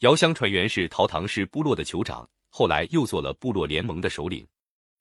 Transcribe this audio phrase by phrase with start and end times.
[0.00, 4.46] 尧相传原是陶唐氏部落的酋长，后来又做了部落联盟的首领，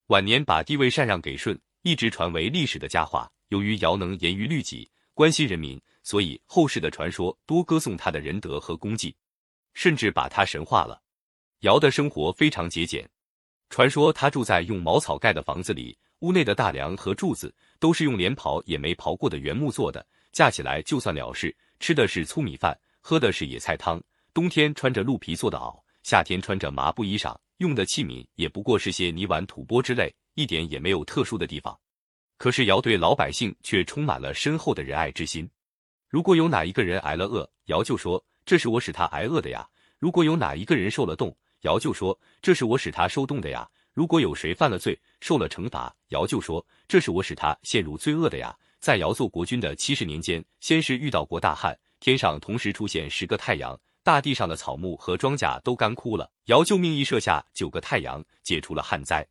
[0.08, 3.32] 晚年把地位禅让给舜，一直传为历史的佳话。
[3.50, 9.16] 由于尧能严于律己，关心人民，所以后世的传说多歌颂他的仁德和功绩，
[9.76, 11.00] 甚至把他神化了。
[11.60, 13.08] 尧的生活非常节俭，
[13.70, 21.56] 传说他住在用茅草盖的房子里，屋内的大梁和柱子都是用连刨也没刨过的原木做的，架起来就算了事。
[21.80, 24.02] 吃的是粗米饭，喝的是野菜汤，
[24.38, 31.76] 冬天穿着鹿皮做的袄，夏天穿着麻布衣裳，用的器皿也不过是些泥碗、土钵之类，一点也没有特殊的地方。
[32.38, 35.50] 可是尧对老百姓却充满了深厚的仁爱之心。
[36.08, 53.76] 如果有哪一个人挨了饿，尧就说：“这是我使他挨饿的呀。”如果有哪一个人受了冻，尧就说：“这是我使他受冻的呀。”如果有谁犯了罪，受了惩罚，尧就说：“这是我使他陷入罪恶的呀。”在尧做国君的七十年间，先是遇到过大旱，天上同时出现十个太阳，
[54.08, 56.32] 大地上的草木和庄稼都干枯了。
[56.46, 59.28] 尧就命一射下九个太阳，解除了旱灾。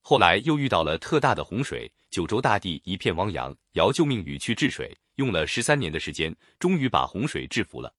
[0.00, 3.54] 后来又遇到了特大的洪水，九州大地一片汪洋。
[3.72, 7.94] 尧救命雨去治水，用了十三年的时间，终于把洪水制服了。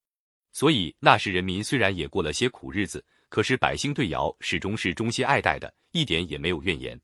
[0.50, 7.00] 所以那时人民虽然也过了些苦日子，可是百姓对尧始终是忠心爱戴的，一点也没有怨言。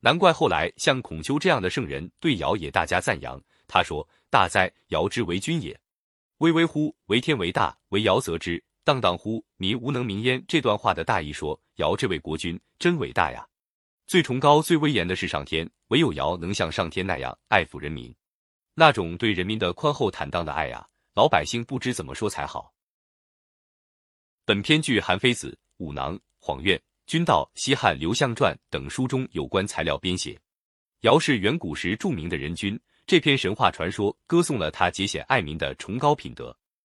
[0.00, 3.42] 难怪后来像孔丘这样的圣人对尧也大加赞扬。
[3.66, 5.80] 他说：“大哉，尧之为君也！
[6.38, 13.46] 巍巍乎，为天为大，为尧则之；荡荡乎，民无能名焉。”这段话的大意说，尧这位国君真伟大呀。
[14.06, 18.14] 最崇高、最威严的是上天，唯有尧能像上天那样爱抚人民，
[18.72, 22.72] 那种对人民的宽厚坦荡的爱呀，老百姓不知怎么说才好。
[24.46, 25.50] 本篇据《韩非子·
[25.84, 26.74] 武囊》《晃苑》
[27.06, 30.40] 《君道》《西汉刘向传》等书中有关材料编写。
[31.02, 36.56] 尧是远古时著名的人君，这篇神话传说歌颂了他节俭爱民的崇高品德。